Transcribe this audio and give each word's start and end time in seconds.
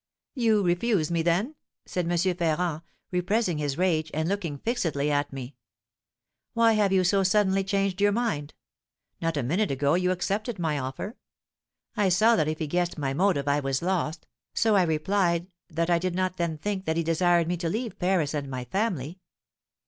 'You 0.33 0.63
refuse 0.63 1.11
me, 1.11 1.21
then?' 1.21 1.53
said 1.85 2.11
M. 2.11 2.17
Ferrand, 2.35 2.81
repressing 3.11 3.59
his 3.59 3.77
rage, 3.77 4.09
and 4.15 4.27
looking 4.27 4.57
fixedly 4.57 5.11
at 5.11 5.31
me. 5.31 5.53
'Why 6.53 6.73
have 6.73 6.91
you 6.91 7.03
so 7.03 7.21
suddenly 7.21 7.63
changed 7.63 8.01
your 8.01 8.11
mind? 8.11 8.55
Not 9.21 9.37
a 9.37 9.43
minute 9.43 9.69
ago 9.69 9.93
you 9.93 10.09
accepted 10.09 10.57
my 10.57 10.79
offer.' 10.79 11.17
I 11.95 12.09
saw 12.09 12.35
that 12.35 12.47
if 12.47 12.57
he 12.57 12.65
guessed 12.65 12.97
my 12.97 13.13
motive 13.13 13.47
I 13.47 13.59
was 13.59 13.83
lost, 13.83 14.25
so 14.55 14.75
I 14.75 14.81
replied 14.85 15.45
that 15.69 15.91
I 15.91 15.99
did 15.99 16.15
not 16.15 16.37
then 16.37 16.57
think 16.57 16.85
that 16.85 16.97
he 16.97 17.03
desired 17.03 17.47
me 17.47 17.55
to 17.57 17.69
leave 17.69 17.99
Paris 17.99 18.33
and 18.33 18.49
my 18.49 18.65
family. 18.65 19.19